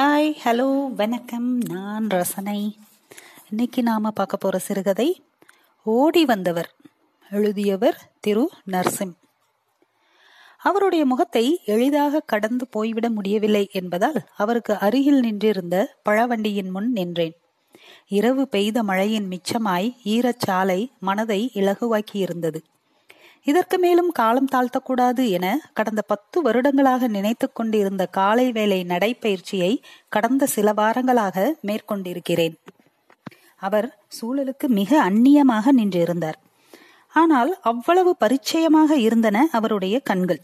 [0.00, 1.58] Hi hello வணக்கம்.
[1.58, 2.78] நான் ரசனை.
[3.50, 5.22] இன்னைக்கு நாம பார்க்க போற சிறுகதை
[5.82, 6.74] ஓடி வந்தவர்
[7.30, 9.12] எழுதியவர் திரு நர்சிம்.
[10.58, 17.34] அவருடைய முகத்தை எளிதாக கடந்து போய்விட முடியவில்லை என்பதால் அவருக்கு அருகில் நின்றிருந்த பழவண்டியின் முன் நின்றேன்.
[18.08, 22.62] இரவு பெய்த மழையின் மிச்சமாய் ஈரச்சாலை மனதை இலகுவாக்கியிருந்தது.
[23.46, 29.72] இதற்கு மேலும் காலம் தாழ்த்தக்கூடாது என கடந்த பத்து வருடங்களாக நினைத்து கொண்டிருந்த காலை வேலை நடைப்பயிற்சியை
[30.08, 32.56] கடந்த சில வாரங்களாக மேற்கொண்டிருக்கிறேன்.
[33.56, 36.38] அவர் சூழலுக்கு மிக அந்நியமாக நின்றிருந்தார்.
[37.14, 40.42] ஆனால் அவ்வளவு பரிச்சயமாக இருந்தன அவருடைய கண்கள்.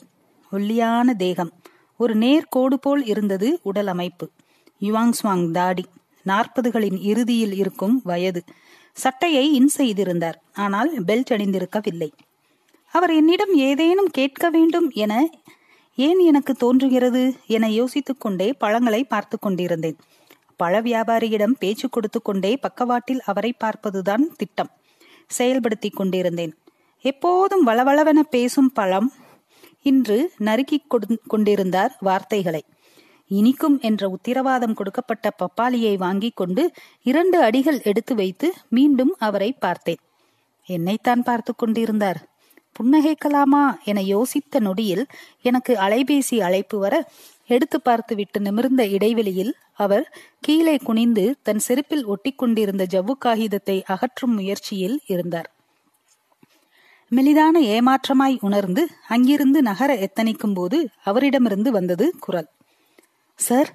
[0.53, 1.53] ஒல்லியான தேகம்.
[2.01, 4.27] ஒரு நேர்கோடு போல் இருந்தது உடல் அமைப்பு.
[4.81, 5.84] யுவாங் ஸ்வாங் தாடி.
[6.27, 8.43] நாற்பதுகளின் இறுதியில் இருக்கும் வயது.
[8.97, 10.39] சட்டையை இன் செய்திருந்தார்.
[10.55, 12.11] ஆனால் பெல்ட் அணிந்திருக்கவில்லை.
[12.93, 15.31] அவர் என்னிடம் ஏதேனும் கேட்க வேண்டும் என
[15.95, 19.99] ஏன் எனக்கு தோன்றுகிறது என யோசித்துக் கொண்டே பழங்களை பார்த்து கொண்டிருந்தேன்.
[20.57, 24.71] பழ வியாபாரியிடம் பேச்சு கொடுத்து கொண்டே பக்கவாட்டில் அவரை பார்ப்பதுதான் திட்டம்.
[25.39, 26.55] செயல்படுத்தி கொண்டிருந்தேன்.
[27.01, 29.12] எப்போதும் வளவளவென பேசும் பழம்
[29.83, 30.79] இன்று நறுக்கி
[31.27, 32.65] கொண்டிருந்தார் வார்த்தைகளை.
[33.27, 36.71] இனிக்கும் என்ற உத்திரவாதம் கொடுக்கப்பட்ட பப்பாளியை வாங்கி கொண்டு
[37.03, 40.03] இரண்டு அடிகள் எடுத்து வைத்து மீண்டும் அவரை பார்த்தேன்.
[40.69, 42.21] என்னைத்தான் பார்த்து கொண்டிருந்தார்.
[42.77, 45.05] புன்னகைக்கலாமா என யோசித்த நொடியில்
[45.42, 46.95] எனக்கு அலைபேசி அழைப்பு வர
[47.47, 50.05] எடுத்து பார்த்து விட்டு நிமிர்ந்த இடைவெளியில் அவர்
[50.41, 55.48] கீழே குனிந்து தன் செருப்பில் ஒட்டிக்கொண்டிருந்த ஜவ்வு காகிதத்தை அகற்றும் முயற்சியில் இருந்தார்.
[57.12, 62.48] மெலிதான ஏமாற்றமாய் உணர்ந்து அங்கிருந்து நகர எத்தனிக்கும் போது அவரிடமிருந்து வந்தது குரல்.
[63.39, 63.70] சார்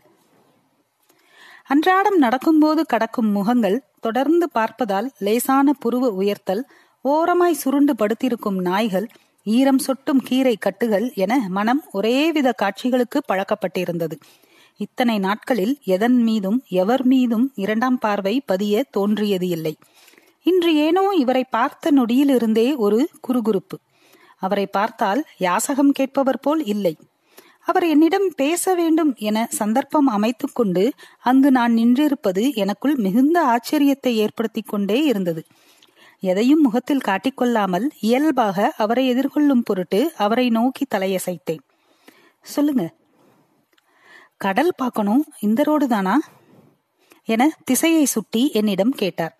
[1.66, 6.64] அன்றாடம் நடக்கும்போது கடக்கும் முகங்கள் தொடர்ந்து பார்ப்பதால் லேசான புருவ உயர்த்தல்
[7.06, 9.08] ஓரமாய் சுருண்டு படுத்திருக்கும் நாய்கள்
[9.46, 14.16] ஈரம் சொட்டும் கீரை கட்டுகள் என மனம் ஒரேவித காட்சிகளுக்கு பழக்கப்பட்டிருந்தது.
[14.80, 19.74] இத்தனை நாட்களில் எதன் மீதும் எவர் மீதும் இரண்டாம் பார்வை பதிய தோன்றியது இல்லை.
[20.46, 23.78] இன்று ஏனோ இவரை பார்த்த நொடியிலிருந்தே ஒரு குறுகுறுப்பு.
[24.38, 26.94] அவரை பார்த்தால் யாசகம் கேட்பவர் போல் இல்லை.
[27.62, 30.84] அவர் என்னிடம் பேச வேண்டும் என சந்தர்ப்பம் அமைத்துக் கொண்டு
[31.24, 35.42] அங்கு நான் நின்றிருப்பது எனக்குள் மிகுந்த ஆச்சரியத்தை ஏற்படுத்தி கொண்டே இருந்தது.
[36.20, 41.60] எதையும் முகத்தில் காட்டிக்கொள்ளாமல் இயல்பாக அவரை எதிர்கொள்ளும் பொருட்டு அவரை நோக்கி தலையசைத்தேன்.
[42.42, 42.94] சொல்லுங்க.
[44.38, 46.20] கடல் பார்க்கணும் இந்த ரோடு தானா?
[47.26, 49.38] என திசையை சுட்டி என்னிடம் கேட்டார்.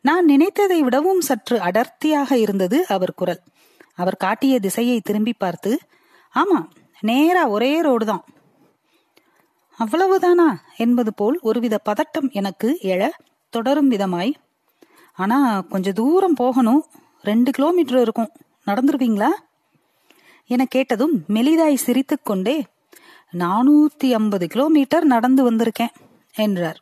[0.00, 3.40] நான் நினைத்ததை விடவும் சற்று அடர்த்தியாக இருந்தது அவர் குரல்.
[3.94, 5.78] அவர் காட்டிய திசையை திரும்பி பார்த்து
[6.34, 6.68] ஆமா
[7.00, 8.24] நேரா ஒரே ரோடு தான்.
[9.78, 10.60] அவ்வளவுதானா?
[10.76, 13.10] என்பது போல் ஒருவித பதட்டம் எனக்கு எழ
[13.50, 14.32] தொடரும் விதமாய்
[15.18, 16.84] ஆனா கொஞ்ச தூரம் போகணும்.
[17.22, 18.32] ரெண்டு கிலோமீட்டர் இருக்கும்.
[18.66, 19.30] நடந்துருவீங்களா
[20.46, 22.56] என கேட்டதும் மெலிதாய் சிரித்து கொண்டே
[23.38, 25.94] நானூத்தி ஐம்பது கிலோமீட்டர் நடந்து வந்திருக்கேன்
[26.34, 26.78] என்றார்.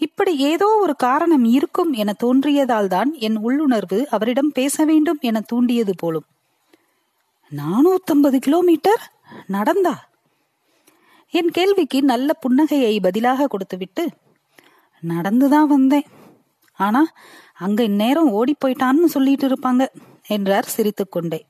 [0.00, 5.94] இப்படி ஏதோ ஒரு காரணம் இருக்கும் என தோன்றியதால் தான் என் உள்ளுணர்வு அவரிடம் பேச வேண்டும் என தூண்டியது
[5.96, 6.26] போலும்.
[7.50, 9.02] நானூத்தம்பது கிலோமீட்டர்?
[9.46, 9.94] நடந்தா?
[11.30, 14.04] என் கேள்விக்கு நல்ல புன்னகையை பதிலாக கொடுத்துவிட்டு
[15.02, 16.06] நடந்துதான் வந்தேன்.
[16.78, 17.02] ஆனா
[17.56, 19.84] அங்க இந்நேரம் ஓடி போயிட்டான்னு சொல்லிட்டு இருப்பாங்க
[20.26, 21.40] என்றார் சிரித்துக்கொண்டே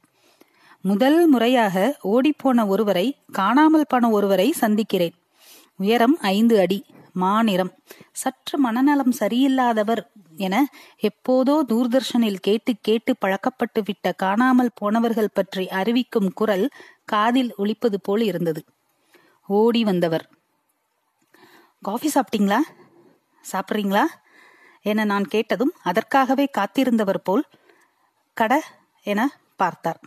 [0.84, 5.16] முதல் முறையாக ஓடிப்போன ஒருவரை காணாமல் போன ஒருவரை சந்திக்கிறேன்.
[5.80, 6.78] உயரம் ஐந்து அடி
[7.12, 7.72] மாநிறம்.
[8.12, 10.02] சற்று மனநலம் சரியில்லாதவர்
[10.36, 10.54] என
[11.02, 16.66] எப்போதோ தூர்தர்ஷனில் கேட்டு கேட்டு பழக்கப்பட்டு விட்ட காணாமல் போனவர்கள் பற்றி அறிவிக்கும் குரல்
[17.04, 18.62] காதில் ஒழிப்பது போல் இருந்தது.
[19.48, 20.24] ஓடி வந்தவர்.
[21.82, 22.60] காஃபி சாப்பிட்டீங்களா?
[23.44, 24.04] சாப்பிட்றீங்களா?
[24.82, 27.44] என நான் கேட்டதும் அதற்காகவே காத்திருந்தவர் போல்
[28.32, 28.62] கட
[29.02, 30.00] என பார்த்தார்.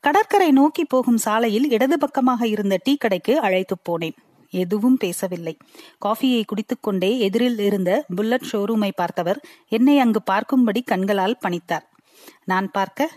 [0.00, 4.16] கடற்கரை நோக்கி போகும் சாலையில் இடது பக்கமாக இருந்த டீ கடைக்கு அழைத்து போனேன்.
[4.50, 5.56] எதுவும் பேசவில்லை.
[6.04, 11.82] காஃபியை குடித்துக்கொண்டே எதிரில் இருந்த புல்லட் ஷோரூமை பார்த்தவர் என்னை அங்கு பார்க்கும்படி கண்களால் பணித்தார்.
[12.44, 13.10] நான் பார்க்க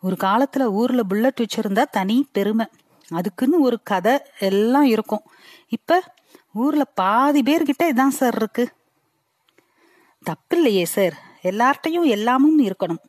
[0.00, 2.66] ஒரு காலத்துல ஊர்ல புல்லட் வச்சிருந்தா தனி பெருமை.
[3.08, 5.22] அதுக்குன்னு ஒரு கதை எல்லாம் இருக்கும்.
[5.68, 6.02] இப்ப
[6.52, 8.70] ஊர்ல பாதி பேர்கிட்ட இதான் சார் இருக்கு.
[10.24, 11.14] தப்பில்லையே சார்.
[11.42, 13.02] எல்லார்ட்டையும் எல்லாமும் இருக்கணும்.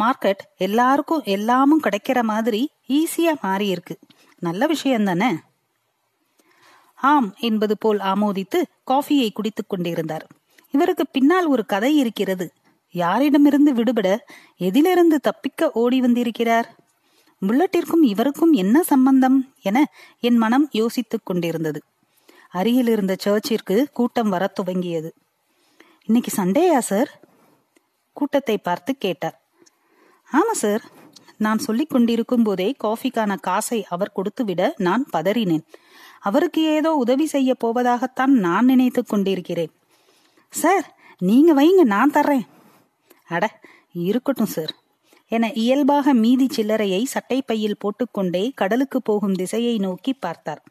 [0.00, 3.98] மார்க்கெட் எல்லாருக்கும் எல்லாமும் கிடைக்கிற மாதிரி ஈஸியா மாறி இருக்கு
[4.38, 5.30] நல்ல விஷயம் தானே
[6.94, 10.26] ஆம் என்பது போல் ஆமோதித்து காஃபியை குடித்துக் கொண்டிருந்தார்.
[10.70, 12.52] இவருக்கு பின்னால் ஒரு கதை இருக்கிறது.
[12.92, 14.24] யாரிடமிருந்து விடுபட
[14.56, 16.76] எதிலிருந்து தப்பிக்க ஓடி வந்திருக்கிறார்?
[17.46, 21.82] புல்லட்டிற்கும் இவருக்கும் என்ன சம்பந்தம் என என் மனம் யோசித்துக் கொண்டிருந்தது.
[22.50, 25.10] அருகில் இருந்த சர்ச்சிற்கு கூட்டம் வரத் துவங்கியது.
[26.10, 27.10] இன்னைக்கு சண்டேயா சார்
[28.12, 29.36] கூட்டத்தை பார்த்து கேட்டார்.
[30.32, 30.82] ஆமா சார்
[31.36, 35.62] நான் சொல்லிக் கொண்டிருக்கும் போதே காஃபிக்கான காசை அவர் கொடுத்துவிட நான் பதறினேன்.
[36.20, 39.72] அவருக்கு ஏதோ உதவி செய்ய போவதாகத்தான் நான் நினைத்துக் கொண்டிருக்கிறேன்.
[40.48, 42.46] சார் நீங்க வைங்க நான் தர்றேன்.
[43.26, 43.60] அட
[43.92, 44.74] இருக்கட்டும் சார்
[45.28, 50.62] என இயல்பாக மீதி சில்லறையை சட்டை பையில் போட்டுக்கொண்டே கடலுக்கு போகும் திசையை நோக்கி பார்த்தார்.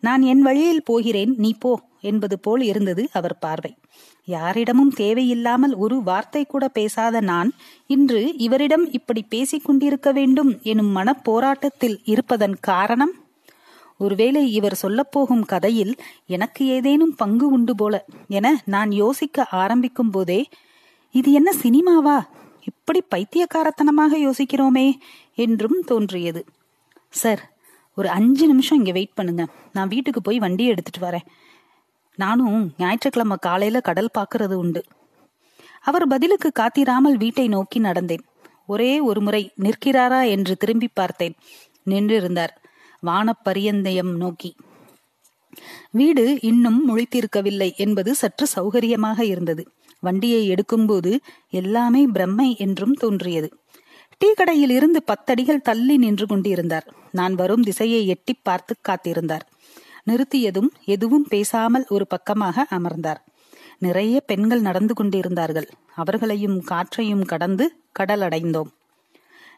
[0.00, 3.76] நான் என் வழியில் போகிறேன் நீ போ என்பது போல் இருந்தது அவர் பார்வை.
[4.24, 7.52] யாரிடமும் தேவையில்லாமல் ஒரு வார்த்தை கூட பேசாத நான்
[7.86, 13.14] இன்று இவரிடம் இப்படி பேசிக் கொண்டிருக்க வேண்டும் எனும் மனப் போராட்டத்தில் இருப்பதன் காரணம்?
[13.98, 15.94] ஒருவேளை இவர் சொல்லப்போகும் கதையில்
[16.26, 20.46] எனக்கு ஏதேனும் பங்கு உண்டு போல என நான் யோசிக்க ஆரம்பிக்கும் போதே
[21.10, 22.26] இது என்ன சினிமாவா?
[22.60, 24.92] இப்படி பைத்தியக்காரத்தனமாக யோசிக்கிறோமே
[25.34, 26.44] என்றும் தோன்றியது.
[27.08, 27.51] சார்
[27.94, 29.46] ஒரு அஞ்சு நிமிஷம் இங்க வெயிட் பண்ணுங்க.
[29.72, 31.26] நான் வீட்டுக்கு போய் வண்டியை எடுத்துட்டு வரேன்.
[32.16, 34.84] நானும் ஞாயிற்றுக்கிழமை காலையில கடல் பார்க்கறது உண்டு.
[35.80, 38.22] அவர் பதிலுக்கு காத்திராமல் வீட்டை நோக்கி நடந்தேன்.
[38.66, 41.34] ஒரே ஒரு முறை நிற்கிறாரா என்று திரும்பி பார்த்தேன்.
[41.90, 42.52] நின்றிருந்தார்.
[43.06, 44.56] வானப்பரியந்தயம் நோக்கி.
[45.90, 49.68] வீடு இன்னும் முழித்திருக்கவில்லை என்பது சற்று சௌகரியமாக இருந்தது.
[50.00, 51.18] வண்டியை எடுக்கும்போது
[51.50, 53.61] எல்லாமே பிரம்மை என்றும் தோன்றியது.
[54.22, 56.84] டீ கடையில் இருந்து பத்தடிகள் தள்ளி நின்று கொண்டிருந்தார்.
[57.12, 59.44] நான் வரும் திசையை எட்டி பார்த்து காத்திருந்தார்.
[60.06, 63.20] நிறுத்தியதும் எதுவும் பேசாமல் ஒரு பக்கமாக அமர்ந்தார்.
[63.78, 65.68] நிறைய பெண்கள் நடந்து கொண்டிருந்தார்கள்.
[65.94, 68.70] அவர்களையும் காற்றையும் கடந்து கடல் அடைந்தோம்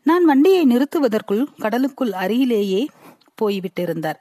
[0.03, 2.89] நான் வண்டியை நிறுத்துவதற்குள் கடலுக்குள் அருகிலேயே
[3.43, 4.19] போய்விட்டிருந்தார்.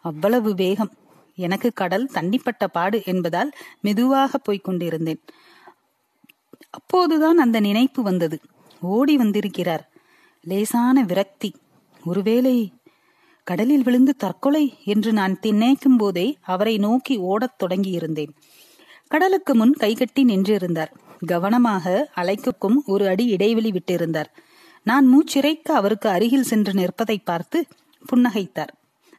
[0.00, 0.92] அவ்வளவு வேகம்.
[1.34, 5.20] எனக்கு கடல் தண்ணிப்பட்ட பாடு என்பதால் மெதுவாக போய்க் கொண்டிருந்தேன்.
[6.70, 8.38] அப்போதுதான் அந்த நினைப்பு வந்தது.
[8.84, 9.90] ஓடி வந்திருக்கிறார்.
[10.42, 11.54] லேசான விரக்தி.
[12.04, 12.72] ஒருவேளை
[13.44, 18.28] கடலில் விழுந்து தற்கொலை என்று நான் திண்ணைக்கும் போதே அவரை நோக்கி ஓடத் தொடங்கியிருந்தேன்.
[19.08, 20.92] கடலுக்கு முன் கைகட்டி நின்றிருந்தார்.
[21.26, 24.24] கவனமாக அலைக்குக்கும் ஒரு அடி இடைவெளி விட்டிருந்தார்.
[24.84, 27.66] நான் மூச்சிறைக்க அவருக்கு அருகில் சென்று நிற்பதை பார்த்து
[28.12, 28.68] புன்னகைத்தார்.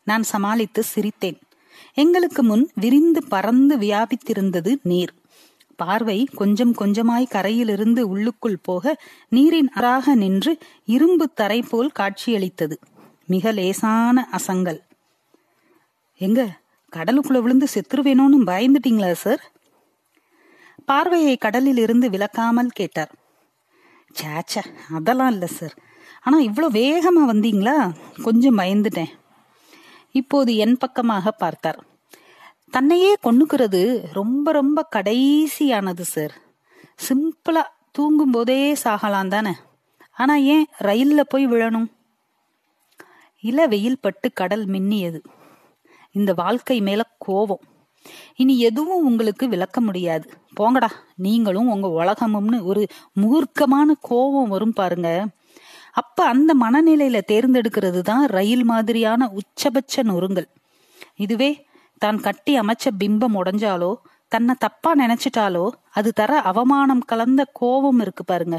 [0.04, 1.42] நான் சமாளித்து சிரித்தேன்.
[1.94, 5.14] எங்களுக்கு முன் விரிந்து பறந்து வியாபித்திருந்தது நீர்.
[5.76, 12.80] பார்வை கொஞ்சம் கொஞ்சமாய் கரையிலிருந்து உள்ளுக்குள் போக நீரின் அறாக நின்று இரும்பு தரை போல் காட்சியளித்தது.
[13.26, 14.82] மிக லேசான அசங்கல்.
[16.18, 16.50] எங்க
[16.96, 19.52] கடலுக்குள்ள விழுந்து செத்துருவேணும்னு பயந்துட்டீங்களா சார்?
[20.86, 23.12] பார்வையை கடலில் இருந்து விலக்காமல் கேட்டார்.
[24.22, 24.64] சேச்ச
[24.94, 25.76] அதெல்லாம் இல்ல சார்.
[26.22, 27.92] ஆனா இவ்வளோ வேகமா வந்தீங்களா?
[28.24, 29.12] கொஞ்சம் பயந்துட்டேன்.
[30.12, 31.80] இப்போது என் பக்கமாக பார்த்தார்.
[32.72, 36.34] தன்னையே கொன்னுக்கிறது ரொம்ப ரொம்ப கடைசியானது சார்
[37.08, 39.52] சிம்பிளா தூங்கும் போதே சாகலாம் தானே.
[40.14, 41.88] ஆனா ஏன் ரயில்ல போய் விழணும்?
[43.40, 45.20] இல வெயில் பட்டு கடல் மின்னியது.
[46.12, 47.60] இந்த வாழ்க்கை மேல கோபம்.
[48.36, 50.30] இனி எதுவும் உங்களுக்கு விளக்க முடியாது.
[50.60, 52.88] போங்கடா நீங்களும் உங்க உலகமும்னு ஒரு
[53.22, 55.26] மூர்க்கமான கோபம் வரும் பாருங்க.
[55.92, 60.48] அப்ப அந்த மனநிலையில தேர்ந்தெடுக்கிறது தான் ரயில் மாதிரியான உச்சபட்ச நொறுங்கள்
[61.16, 61.66] இதுவே
[61.98, 63.92] தான் கட்டி அமைச்ச பிம்பம் உடைஞ்சாலோ
[64.32, 68.58] தன்னை தப்பா நினைச்சிட்டாலோ அது தர அவமானம் கலந்த கோபம் இருக்கு பாருங்க.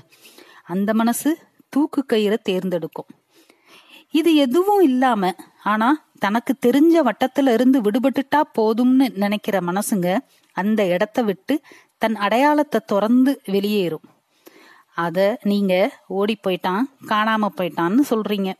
[0.64, 1.30] அந்த மனசு
[1.68, 3.08] தூக்கு கயிறை தேர்ந்தெடுக்கும்.
[4.10, 5.88] இது எதுவும் இல்லாம ஆனா
[6.18, 10.08] தனக்கு தெரிஞ்ச வட்டத்துல இருந்து விடுபட்டுட்டா போதும்னு நினைக்கிற மனசுங்க
[10.56, 11.54] அந்த இடத்த விட்டு
[12.02, 14.06] தன் அடையாளத்தை துறந்து வெளியேறும்.
[15.04, 15.74] அத நீங்க
[16.18, 18.50] ஓடி போயிட்டான் காணாம போயிட்டான்னு சொல்றீங்க.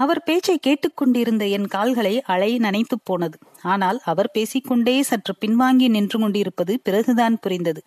[0.00, 3.38] அவர் பேச்சை கேட்டுக்கொண்டிருந்த என் கால்களை அலை நனைத்து போனது.
[3.62, 7.84] ஆனால் அவர் பேசிக்கொண்டே சற்று பின்வாங்கி நின்று கொண்டிருப்பது பிறகுதான் புரிந்தது.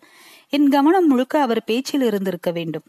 [0.48, 2.82] என் கவனம் முழுக்க அவர் பேச்சில் இருந்திருக்க வேண்டும்.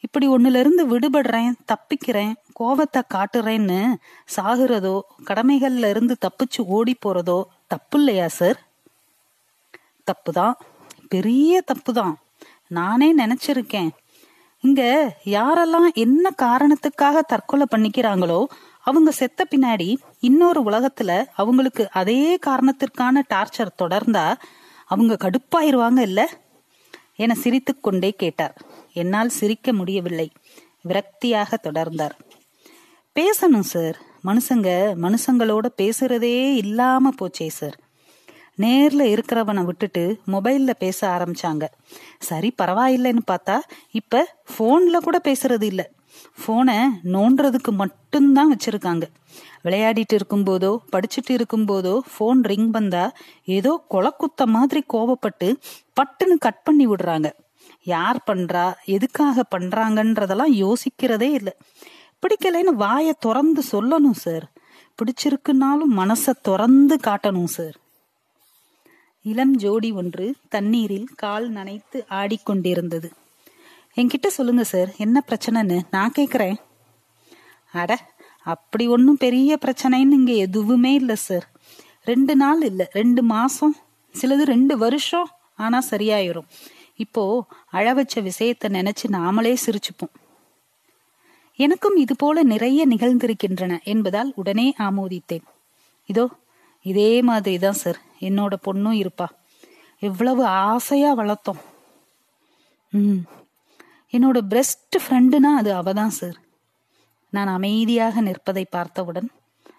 [0.00, 0.56] இப்படி ஒண்ணுல
[0.90, 3.94] விடுபடுறேன் தப்பிக்கிறேன் கோபத்தை காட்டுறேன்னு
[4.36, 8.58] சாகுறதோ கடமைகள்ல இருந்து தப்பிச்சு ஓடி போறதோ தப்பு இல்லையா சார்?
[10.06, 10.54] தப்புதான்.
[11.08, 12.14] பெரிய தப்புதான்.
[12.68, 13.88] நானே நினைச்சிருக்கேன்.
[14.62, 18.44] இங்க யாரெல்லாம் என்ன காரணத்துக்காக தற்கொலை பண்ணிக்கிறாங்களோ
[18.80, 24.34] அவங்க செத்த பின்னாடி இன்னொரு உலகத்துல அவங்களுக்கு அதே காரணத்திற்கான டார்ச்சர் தொடர்ந்தா
[24.84, 26.28] அவங்க கடுப்பாயிருவாங்க இல்ல?
[27.16, 28.60] என சிரித்து கொண்டே கேட்டார்.
[28.92, 30.32] என்னால் சிரிக்க முடியவில்லை.
[30.88, 32.10] விரக்தியாக தொடர்ந்தார்.
[33.14, 34.00] பேசணும் சார்.
[34.24, 37.78] மனுஷங்க மனுஷங்களோட பேசுறதே இல்லாம போச்சே சார்.
[38.58, 41.64] நேர்ல இருக்கிறவனை விட்டுட்டு மொபைல்ல பேச ஆரம்பிச்சாங்க.
[42.18, 43.58] சரி பரவாயில்லைன்னு பார்த்தா
[43.90, 45.90] இப்ப போன்ல கூட பேசுறது இல்ல.
[46.46, 49.02] போனை நோண்டுறதுக்கு மட்டும்தான் வச்சிருக்காங்க.
[49.64, 53.12] விளையாடிட்டு இருக்கும்போதோ படிச்சுட்டு இருக்கும்போதோ போன் ரிங் வந்தா
[53.44, 55.56] ஏதோ கொலக்குத்த மாதிரி கோவப்பட்டு
[56.00, 57.30] பட்டுன்னு கட் பண்ணி விடுறாங்க.
[57.84, 61.52] யார் பண்றா எதுக்காக பண்றாங்கன்றதெல்லாம் யோசிக்கிறதே இல்லை.
[62.22, 64.52] பிடிக்கலைன்னு வாயை திறந்து சொல்லணும் சார்
[64.98, 67.76] பிடிச்சிருக்குனாலும் மனசை திறந்து காட்டணும் சார்
[69.22, 73.10] இளம் ஜோடி ஒன்று தண்ணீரில் கால் நனைத்து ஆடிக்கொண்டிருந்தது.
[73.96, 74.94] என்கிட்ட சொல்லுங்க சார்.
[74.96, 76.56] என்ன பிரச்சனைன்னு நான் கேக்குறேன்.
[77.72, 78.10] அட
[78.42, 81.50] அப்படி ஒன்றும் பெரிய பிரச்சனைன்னு இங்க எதுவுமே இல்லை சார்.
[82.04, 83.76] ரெண்டு நாள் இல்லை ரெண்டு மாசம்
[84.14, 86.48] சிலது ரெண்டு வருஷம் ஆனா சரியாயிரும்.
[86.96, 90.14] இப்போ அழ வச்ச விஷயத்த நினைச்சு நாமளே சிரிச்சுப்போம்.
[91.56, 95.44] எனக்கும் இது போல நிறைய நிகழ்ந்திருக்கின்றன என்பதால் உடனே ஆமோதித்தேன்.
[96.06, 96.28] இதோ
[96.82, 99.26] இதே மாதிரி தான் சார் என்னோட பொண்ணும் இருப்பா.
[99.98, 101.60] எவ்வளவு ஆசையா வளர்த்தோம்.
[102.90, 103.18] ம்.
[104.12, 106.36] என்னோட பெஸ்ட் ஃப்ரெண்டுனா அது அவ தான் சார்
[107.30, 109.30] நான் அமைதியாக நிற்பதை பார்த்தவுடன்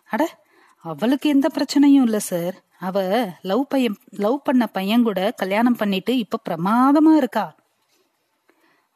[0.09, 0.39] அட
[0.77, 6.39] அவளுக்கு எந்த பிரச்சனையும் இல்லை சார் அவ லவ் பையன் லவ் பண்ண பையன் கூட கல்யாணம் பண்ணிட்டு இப்ப
[6.49, 7.55] பிரமாதமா இருக்கா?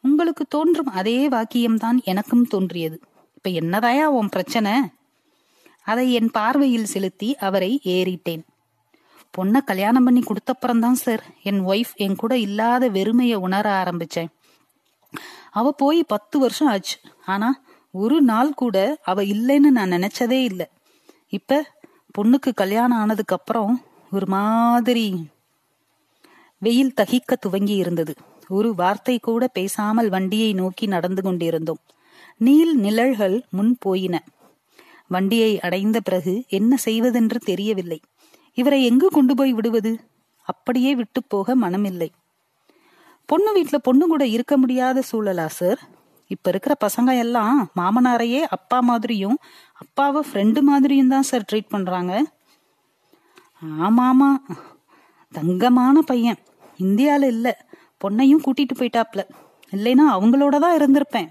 [0.01, 2.99] உங்களுக்கு தோன்றும் அதே வாக்கியம்தான் எனக்கும் தோன்றியது.
[3.35, 4.96] இப்ப என்னதாயா உன் பிரச்சனை?
[5.87, 8.43] அதை என் பார்வையில் செலுத்தி அவரை ஏறிட்டேன்.
[9.37, 14.29] பொண்ணை கல்யாணம் பண்ணி கொடுத்தப்புறம்தான் சார் என் ஒய்ஃப் என் கூட இல்லாத வெறுமையை உணர ஆரம்பிச்சேன்.
[15.51, 16.97] அவ போய் பத்து வருஷம் ஆச்சு.
[17.25, 17.49] ஆனா
[17.91, 20.67] ஒரு நாள் கூட அவ இல்லைன்னு நான் நினைச்சதே இல்லை.
[21.29, 21.61] இப்ப
[22.17, 23.73] பொண்ணுக்கு கல்யாணம் ஆனதுக்கு அப்புறம்
[24.11, 25.05] ஒரு மாதிரி
[26.59, 28.13] வெயில் தகிக்க துவங்கி இருந்தது.
[28.47, 31.81] ஒரு வார்த்தை கூட பேசாமல் வண்டியை நோக்கி நடந்து கொண்டிருந்தோம்.
[32.37, 34.15] நீல் நிழல்கள் முன் போயின.
[35.09, 38.01] வண்டியை அடைந்த பிறகு என்ன செய்வதென்று தெரியவில்லை.
[38.53, 39.91] இவரை எங்கு கொண்டு போய் விடுவது?
[40.41, 42.09] அப்படியே விட்டு போக மனமில்லை.
[43.25, 45.79] பொண்ணு வீட்டுல பொண்ணு கூட இருக்க முடியாத சூழலா சார்?
[46.27, 49.37] இப்ப இருக்கிற பசங்க எல்லாம் மாமனாரையே அப்பா மாதிரியும்
[49.73, 52.13] அப்பாவை ஃப்ரெண்டு மாதிரியும் தான் சார் ட்ரீட் பண்றாங்க.
[53.61, 54.29] ஆமாமா
[55.33, 56.37] தங்கமான பையன்.
[56.79, 57.47] இந்தியால இல்ல.
[58.03, 59.21] பொண்ணையும் கூட்டிட்டு போயிட்டாப்ல.
[59.71, 61.29] இல்லைன்னா அவங்களோட தான் இருந்திருப்பேன்.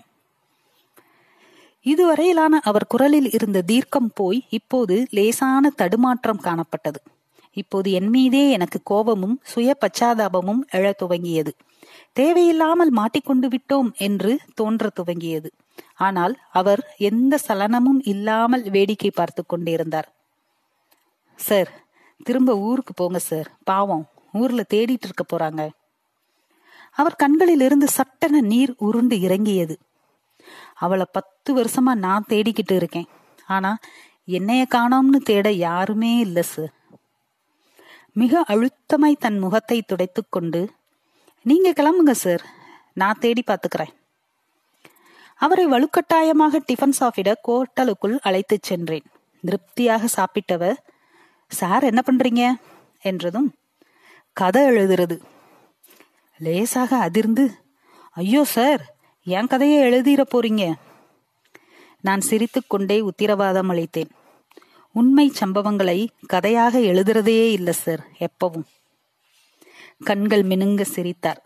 [1.87, 7.00] இதுவரையிலான அவர் குரலில் இருந்த தீர்க்கம் போய் இப்போது லேசான தடுமாற்றம் காணப்பட்டது.
[7.52, 11.52] இப்போது என் மீதே எனக்கு கோபமும் சுய பச்சாதாபமும் எழத் துவங்கியது.
[12.12, 15.47] தேவையில்லாமல் மாட்டிக்கொண்டு விட்டோம் என்று தோன்ற துவங்கியது.
[15.97, 20.09] ஆனால் அவர் எந்த சலனமும் இல்லாமல் வேடிக்கை பார்த்து கொண்டிருந்தார்.
[21.38, 21.71] சார்
[22.25, 23.49] திரும்ப ஊருக்கு போங்க சார்.
[23.64, 25.69] பாவம் ஊர்ல தேடிட்டு இருக்க போறாங்க.
[26.93, 29.78] அவர் கண்களில் இருந்து சட்டென நீர் உருண்டு இறங்கியது.
[30.78, 33.09] அவளை பத்து வருஷமா நான் தேடிக்கிட்டு இருக்கேன்.
[33.47, 33.78] ஆனா
[34.25, 36.73] என்னைய காணோம்னு தேட யாருமே இல்ல சார்
[38.12, 40.61] மிக அழுத்தமாய் தன் முகத்தை துடைத்து கொண்டு
[41.42, 42.42] நீங்க கிளம்புங்க சார்
[42.95, 43.92] நான் தேடி பாத்துக்கிறேன்.
[45.35, 49.06] அவரை வலுக்கட்டாயமாக டிஃபன் சாப்பிட கோட்டலுக்குள் அழைத்துச் சென்றேன்.
[49.45, 50.78] திருப்தியாக சாப்பிட்டவர்
[51.50, 52.42] சார் என்ன பண்றீங்க?
[53.00, 53.49] என்றதும்
[54.37, 55.16] கதை எழுதுறது.
[56.38, 57.45] லேசாக அதிர்ந்து
[58.11, 58.96] ஐயோ சார்
[59.28, 60.73] என் கதையை எழுதிட போறீங்க?
[62.00, 64.11] நான் சிரித்துக்கொண்டே உத்திரவாதம் அளித்தேன்.
[64.92, 68.62] உண்மை சம்பவங்களை கதையாக எழுதுறதே இல்லை சார் எப்பவும்.
[70.04, 71.42] கண்கள் மினுங்க சிரித்தார்.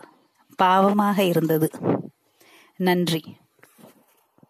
[0.63, 1.71] பாவமாக இருந்தது.
[2.77, 3.25] நன்றி.